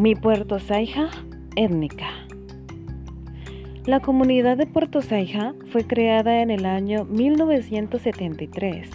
[0.00, 1.10] Mi Puerto Saija
[1.56, 2.08] étnica.
[3.84, 8.88] La comunidad de Puerto Saija fue creada en el año 1973,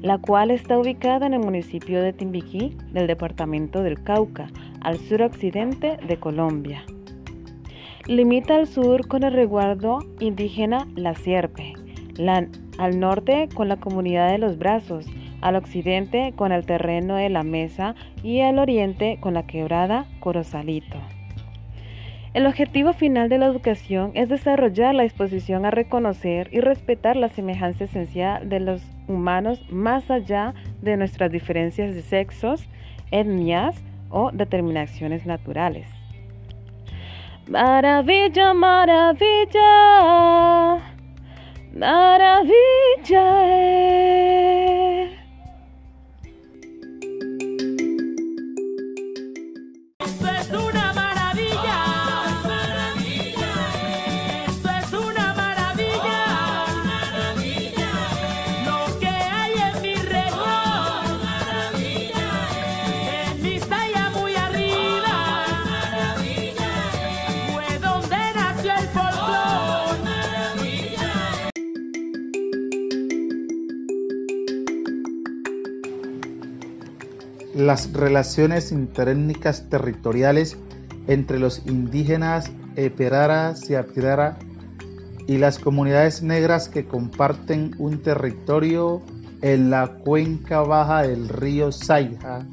[0.00, 4.48] la cual está ubicada en el municipio de Timbiquí del departamento del Cauca,
[4.80, 6.86] al suroccidente de Colombia.
[8.06, 11.74] Limita al sur con el resguardo indígena La Sierpe,
[12.78, 15.04] al norte con la comunidad de Los Brazos,
[15.46, 20.98] al occidente con el terreno de La Mesa y al oriente con la quebrada Corosalito.
[22.34, 27.28] El objetivo final de la educación es desarrollar la disposición a reconocer y respetar la
[27.28, 32.68] semejanza esencial de los humanos más allá de nuestras diferencias de sexos,
[33.12, 35.86] etnias o determinaciones naturales.
[37.46, 39.62] Maravilla, maravilla,
[41.72, 42.46] maravilla.
[77.66, 80.56] Las relaciones interétnicas territoriales
[81.08, 84.38] entre los indígenas Eperara, Siapidara
[85.26, 89.02] y las comunidades negras que comparten un territorio
[89.42, 92.46] en la cuenca baja del río Saija,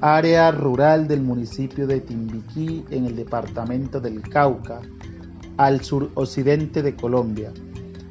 [0.00, 4.80] área rural del municipio de Timbiquí en el departamento del Cauca,
[5.58, 7.52] al suroccidente de Colombia.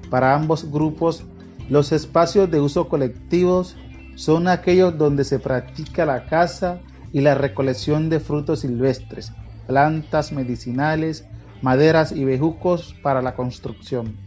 [0.10, 1.24] Para ambos grupos,
[1.70, 3.76] los espacios de uso colectivos
[4.16, 6.80] son aquellos donde se practica la caza
[7.12, 9.32] y la recolección de frutos silvestres,
[9.68, 11.26] plantas medicinales,
[11.62, 14.18] maderas y bejucos para la construcción.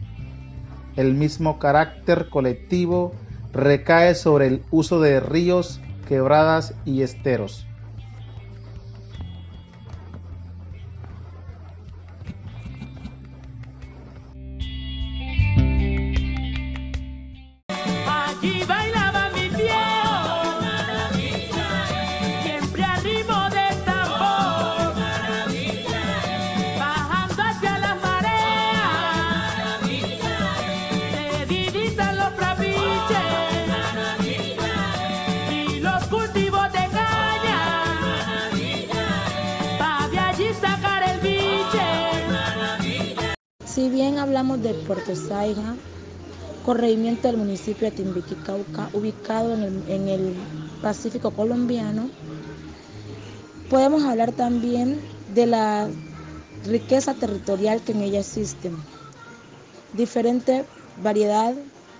[0.95, 3.13] El mismo carácter colectivo
[3.53, 7.66] recae sobre el uso de ríos, quebradas y esteros.
[43.87, 45.73] Si bien hablamos de Puerto Saiga,
[46.65, 50.35] corregimiento del municipio de Timbiquí, Cauca, ubicado en el,
[50.81, 52.09] Pacífico colombiano,
[53.69, 54.99] podemos hablar también
[55.33, 55.87] de la
[56.65, 58.71] riqueza territorial que en ella existe,
[59.93, 60.65] diferente
[61.01, 61.53] variedad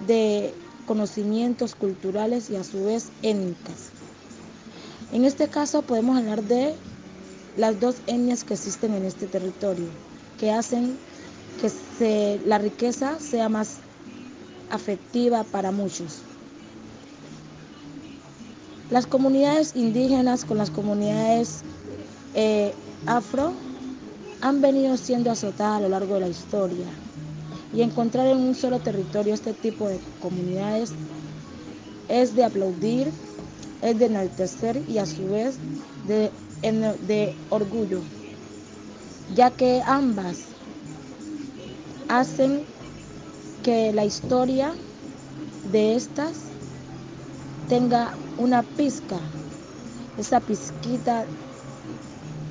[0.08, 0.54] de
[0.88, 3.92] conocimientos culturales y a su vez étnicas.
[5.14, 6.76] En este caso podemos hablar de
[7.56, 9.88] las dos etnias que existen en este territorio,
[10.38, 10.98] que hacen
[11.58, 13.82] que la riqueza sea más
[14.70, 16.28] afectiva para muchos.
[18.90, 21.66] Las comunidades indígenas con las comunidades
[22.34, 22.74] eh,
[23.06, 23.54] afro
[24.42, 26.86] han venido siendo azotadas a lo largo de la historia
[27.72, 30.96] y encontrar en un solo territorio este tipo de comunidades
[32.08, 33.14] es de aplaudir,
[33.82, 35.60] es de enaltecer y a su vez
[36.06, 36.32] de,
[36.62, 38.06] de orgullo,
[39.28, 40.47] ya que ambas
[42.10, 42.64] hacen
[43.64, 44.74] que la historia
[45.72, 46.34] de estas
[47.70, 49.20] tenga una pizca,
[50.18, 51.26] esa pizquita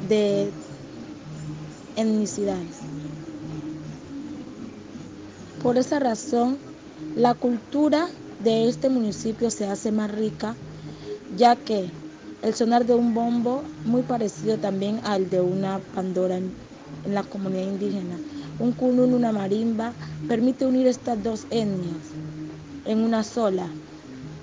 [0.09, 0.51] de
[1.97, 2.57] etnicidad.
[5.63, 6.59] Por esa razón,
[7.17, 8.09] la cultura
[8.39, 10.55] de este municipio se hace más rica,
[11.37, 11.91] ya que
[12.43, 16.53] el sonar de un bombo, muy parecido también al de una pandora en,
[17.05, 18.21] en la comunidad indígena,
[18.59, 19.93] un cunun, una marimba,
[20.29, 22.13] permite unir estas dos etnias
[22.85, 23.69] en una sola.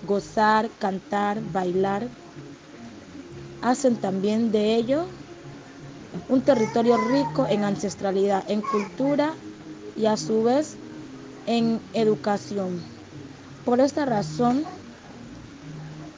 [0.05, 2.07] Gozar, cantar, bailar,
[3.61, 5.05] hacen también de ello
[6.29, 9.33] un territorio rico en ancestralidad, en cultura
[9.95, 10.75] y a su vez
[11.47, 12.81] en educación.
[13.65, 14.63] Por esta razón,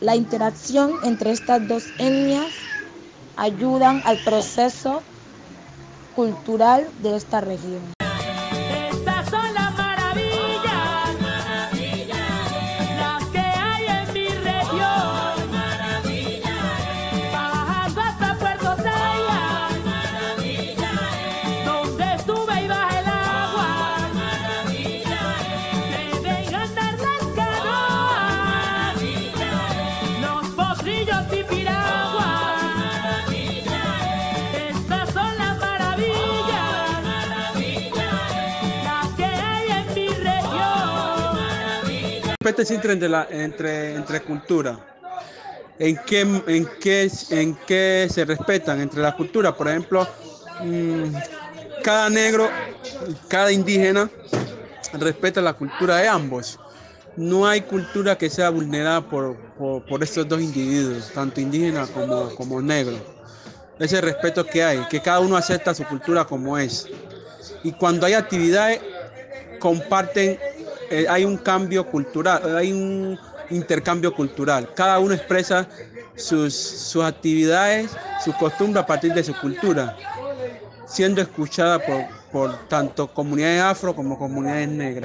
[0.01, 2.47] la interacción entre estas dos etnias
[3.37, 5.03] ayudan al proceso
[6.15, 7.94] cultural de esta región.
[42.49, 44.77] Existe entre, la, entre, entre culturas.
[45.77, 49.53] ¿En qué, en, qué, ¿En qué se respetan entre las culturas?
[49.53, 50.07] Por ejemplo,
[50.59, 51.05] mm,
[51.81, 52.49] cada negro,
[53.27, 54.09] cada indígena
[54.93, 56.59] respeta la cultura de ambos.
[57.15, 59.37] No hay cultura que sea vulnerada por,
[59.87, 62.97] por, estos dos individuos, tanto indígena como, como negro.
[63.79, 66.87] Ese respeto que hay, que cada uno acepta su cultura como es.
[67.63, 68.81] Y cuando hay actividades,
[69.59, 70.37] comparten,
[70.89, 74.73] eh, hay un cambio cultural, hay un intercambio cultural.
[74.73, 75.69] Cada uno expresa
[76.15, 79.97] sus, sus actividades, sus costumbres a partir de su cultura,
[80.85, 85.04] siendo escuchada por, por tanto comunidades afro como comunidades negras.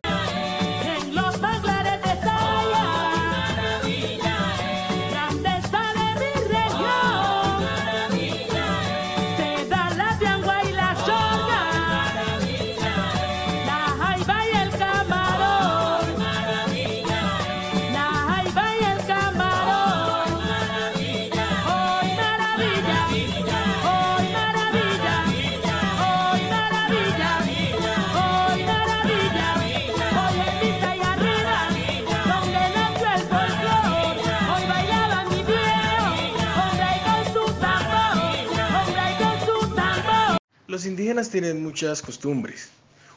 [40.71, 42.71] Los indígenas tienen muchas costumbres.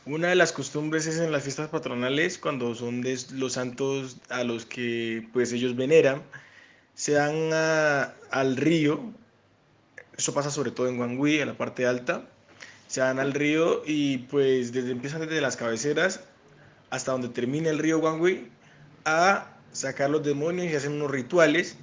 [0.07, 3.03] Una de las costumbres es en las fiestas patronales, cuando son
[3.33, 6.23] los santos a los que pues ellos veneran,
[6.95, 7.53] se dan
[8.31, 9.01] al río,
[10.17, 12.27] eso pasa sobre todo en Guangui, en la parte alta,
[12.87, 16.21] se dan al río y pues desde, empiezan desde las cabeceras
[16.89, 18.47] hasta donde termina el río Guangui
[19.05, 21.77] a sacar los demonios y hacen unos rituales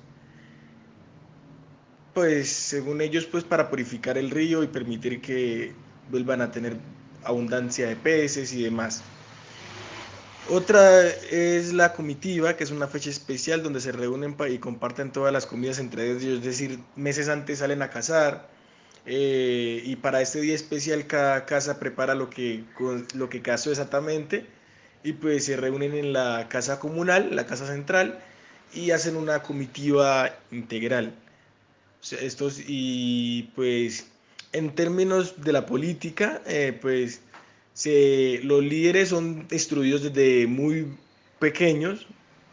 [2.20, 5.72] pues según ellos, pues para purificar el río y permitir que
[6.10, 6.76] vuelvan a tener
[7.24, 9.00] abundancia de peces y demás.
[10.50, 15.32] Otra es la comitiva, que es una fecha especial donde se reúnen y comparten todas
[15.32, 18.50] las comidas entre ellos, es decir, meses antes salen a cazar
[19.06, 22.64] eh, y para este día especial cada casa prepara lo que,
[23.14, 24.44] lo que cazó exactamente
[25.02, 28.18] y pues se reúnen en la casa comunal, la casa central
[28.74, 31.14] y hacen una comitiva integral.
[32.02, 34.10] Estos, y pues
[34.52, 37.20] en términos de la política, eh, pues
[37.74, 40.86] se, los líderes son instruidos desde muy
[41.38, 42.06] pequeños.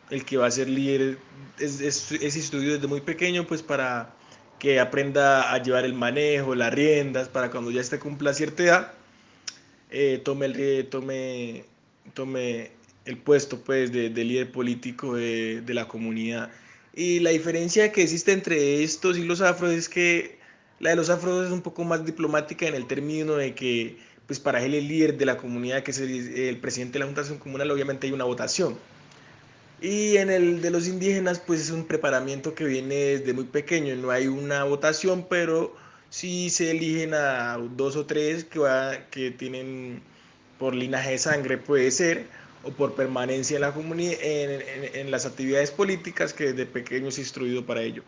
[0.09, 1.17] El que va a ser líder
[1.59, 4.13] es, es, es instruido desde muy pequeño, pues para
[4.59, 8.93] que aprenda a llevar el manejo, las riendas, para cuando ya esté cumpla cierta edad,
[9.91, 11.65] eh, tome, el, tome,
[12.13, 12.71] tome
[13.05, 16.49] el puesto pues, de, de líder político de, de la comunidad.
[16.97, 20.39] Y la diferencia que existe entre estos y los afros es que
[20.79, 24.39] la de los afros es un poco más diplomática en el término de que, pues
[24.39, 27.69] para él el líder de la comunidad, que es el, presidente de la Junta Comunal,
[27.69, 28.79] obviamente hay una votación.
[29.79, 33.95] Y en el de los indígenas, pues es un preparamiento que viene desde muy pequeño,
[33.95, 35.75] no hay una votación, pero
[36.09, 40.01] sí se eligen a dos o tres que, va, que tienen
[40.57, 42.25] por linaje de sangre, puede ser,
[42.67, 43.73] o por permanencia en, la
[44.93, 48.03] en las actividades políticas que desde pequeño es instruido para ello.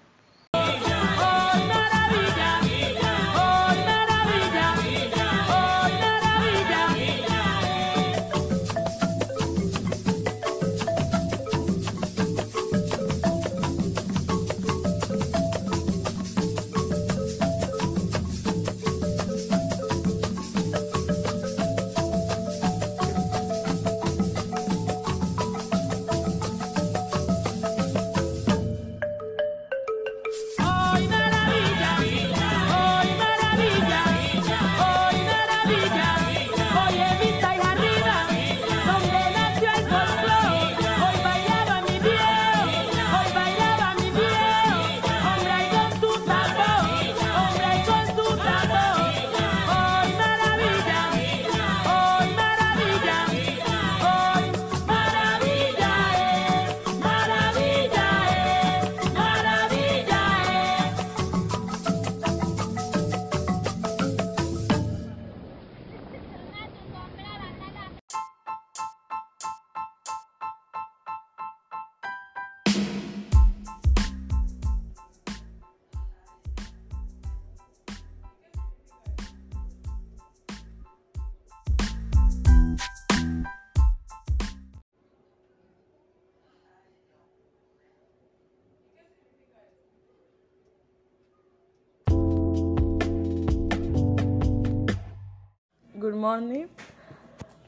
[96.20, 96.68] Morning,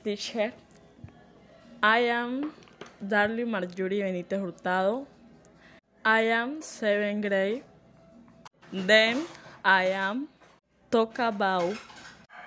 [0.04, 0.52] teacher.
[1.82, 2.52] I am
[3.00, 5.08] Darling Marjorie Benítez Hurtado.
[6.04, 7.64] I am seventh grade.
[8.74, 9.24] Then
[9.64, 10.28] I am
[10.92, 11.78] talk about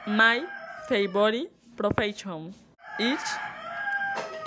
[0.06, 0.44] my
[0.90, 2.52] favorite profession.
[3.00, 3.28] Each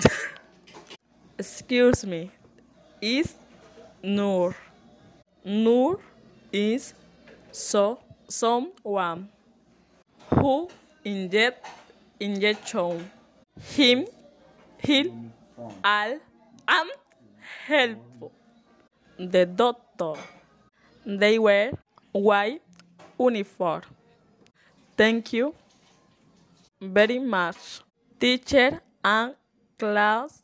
[1.38, 2.30] excuse me
[3.02, 3.34] is
[4.02, 4.54] Nur.
[5.44, 5.98] Nur
[6.52, 6.94] is
[7.50, 7.98] so
[8.28, 9.28] someone
[10.30, 10.68] who
[11.10, 11.66] inject
[12.26, 13.10] injection
[13.74, 14.06] him
[14.86, 15.08] heal
[15.82, 16.18] al
[16.78, 16.88] am
[17.66, 18.32] help
[19.18, 20.14] the doctor.
[21.04, 21.72] They wear
[22.12, 22.62] white
[23.18, 23.82] uniform.
[24.96, 25.54] Thank you
[26.80, 27.80] very much
[28.20, 29.34] teacher and
[29.78, 30.42] class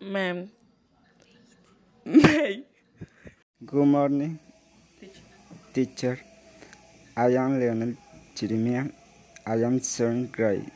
[0.00, 0.50] ma'am
[2.04, 2.64] may.
[3.64, 4.38] Good morning,
[5.72, 6.18] teacher.
[7.16, 7.94] I am Leonel
[8.34, 9.01] Jeremiah.
[9.46, 10.70] I am seventh grade.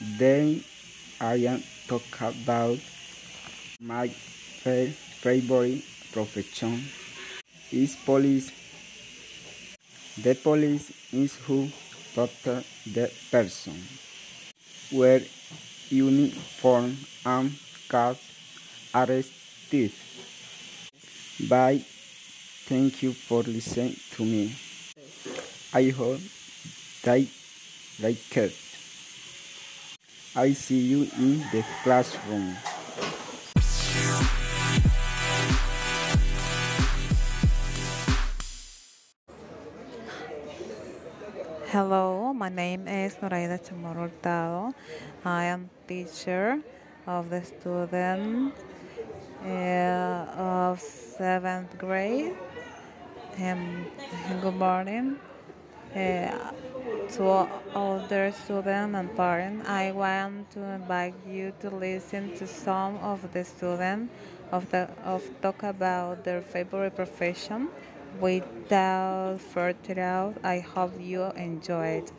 [0.00, 0.64] Then
[1.20, 2.78] I am talk about
[3.80, 6.82] my favorite profession
[7.72, 8.50] is police.
[10.22, 11.68] The police is who
[12.14, 13.76] protect the person.
[14.92, 15.20] Wear
[15.90, 17.52] uniform and
[17.88, 18.18] cars
[18.94, 19.92] arrested.
[21.48, 21.84] Bye.
[22.66, 24.54] Thank you for listening to me.
[25.72, 26.20] I hope
[27.02, 27.28] they
[28.02, 28.56] like it.
[30.34, 32.56] I see you in the classroom.
[41.68, 44.74] Hello, my name is Noraida Chamorro.
[45.24, 46.58] I am teacher
[47.06, 48.54] of the student
[49.44, 52.34] uh, of seventh grade.
[53.38, 53.86] Um,
[54.42, 55.16] good morning
[55.94, 56.52] uh,
[57.16, 59.68] to all the students and parents.
[59.68, 64.12] I want to invite you to listen to some of the students
[64.52, 67.68] of the of talk about their favorite profession.
[68.20, 72.12] Without further ado, I hope you enjoy it.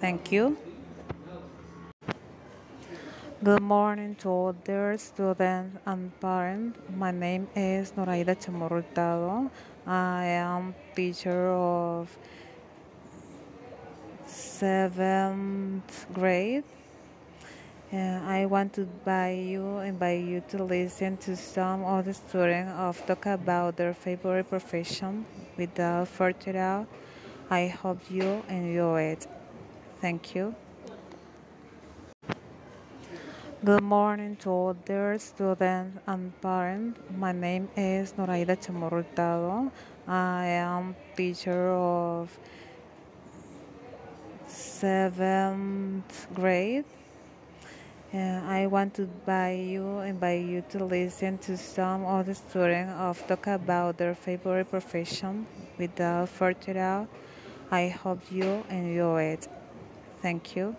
[0.00, 0.56] Thank you.
[3.42, 6.76] Good morning to all dear students and parents.
[6.96, 9.48] My name is Noraida Chamorro Hurtado.
[9.86, 12.10] I am teacher of
[14.28, 16.64] seventh grade.
[17.90, 22.72] Uh, I want to invite you, invite you to listen to some of the students
[22.76, 25.24] of talk about their favorite profession.
[25.56, 26.86] Without further ado,
[27.50, 29.26] I hope you enjoy it.
[30.02, 30.54] Thank you.
[33.64, 37.00] Good morning to all dear students and parents.
[37.16, 39.72] My name is Noraida Chamorro
[40.06, 42.38] I am teacher of
[44.58, 46.84] seventh grade.
[48.12, 52.92] Uh, I want to invite you, invite you to listen to some of the students
[52.96, 55.46] of talk about their favorite profession.
[55.78, 57.08] Without further ado,
[57.70, 59.48] I hope you enjoy it.
[60.22, 60.74] Thank you.